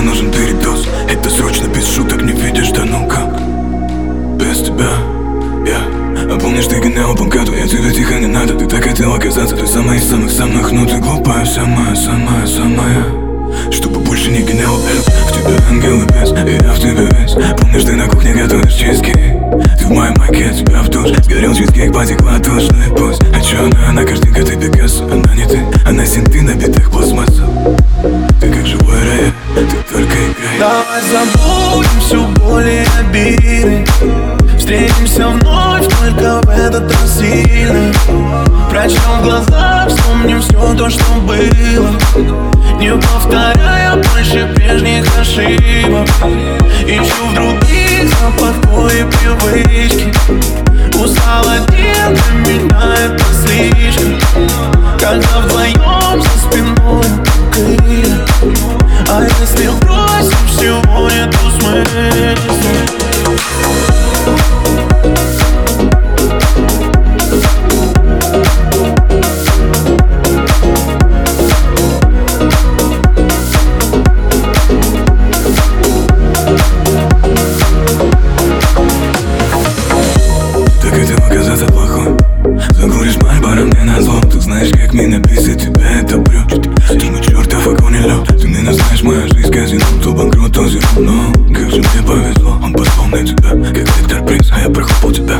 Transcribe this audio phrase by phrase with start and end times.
[0.00, 3.40] нужен передоз Это срочно, без шуток, не видишь, да ну как
[4.38, 4.90] Без тебя,
[5.66, 5.80] я
[6.34, 9.56] А помнишь, ты гонял по году, я тебе тихо не надо Ты так хотел оказаться,
[9.56, 13.04] ты самая из самых-самых Ну ты глупая, самая-самая-самая
[13.70, 17.34] Чтобы больше не гонял F В тебя ангел и бес, и я в тебе весь.
[17.60, 19.16] Помнишь, ты на кухне готовишь чизкейк
[19.78, 23.22] Ты в моем майке, тебя в душ Сгорел чизкейк, потекла тушь, ну пусть.
[23.34, 27.13] А чё она, она картинка, ты Пикассо Она не ты, она синты на битых пластмассов
[34.58, 37.92] Встретимся вновь, только в этот раз сильно
[38.70, 41.90] Прочтем глаза, вспомним все то, что было.
[42.78, 46.08] Не повторяя больше прежних ошибок.
[46.86, 50.12] Ищу в других запах твоей привычки.
[50.98, 54.48] Устал один, для меня это слишком
[54.98, 57.04] Когда вдвоем за спиной
[57.52, 58.26] крылья.
[59.08, 59.63] А если
[83.84, 84.20] на зло.
[84.30, 86.00] Ты знаешь, как меня бесит тебя?
[86.00, 89.84] Это брючит Ты мой чертов огонь и лед Ты меня знаешь, моя жизнь казино.
[90.02, 90.84] То банкрот, то зеро
[91.54, 92.58] как же мне повезло.
[92.62, 95.38] Он позвал на тебя Как Виктор Принц А я прохлопал тебя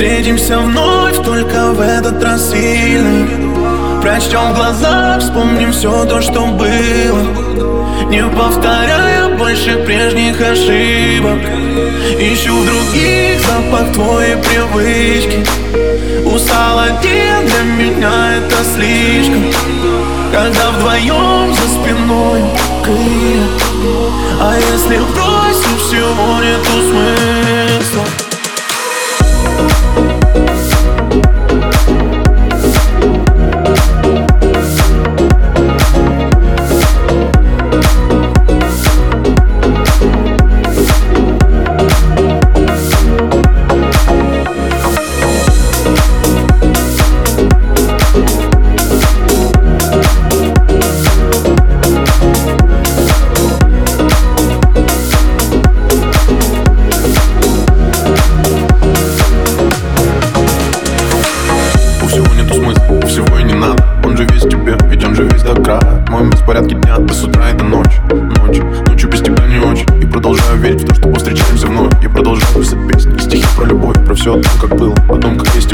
[0.00, 3.28] Встретимся вновь, только в этот раз сильно
[4.00, 8.06] Прочтем в глаза, вспомним все то, что было.
[8.08, 11.40] Не повторяя больше прежних ошибок.
[12.18, 15.46] Ищу в других запах твоей привычки.
[16.24, 19.52] Устал один, для меня это слишком.
[20.32, 22.40] Когда вдвоем за спиной
[22.82, 23.44] крылья
[24.40, 27.09] А если бросим всего нету смысла
[66.50, 70.02] беспорядке дня до утра и до ночи Ночи, ночью без тебя не очень.
[70.02, 71.92] И продолжаю верить в то, что повстречаемся вновь.
[72.02, 75.38] Я продолжаю писать песни, стихи про любовь Про все о том, как было, о том,
[75.38, 75.69] как есть